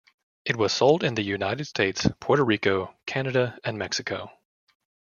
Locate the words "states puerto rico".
1.65-2.91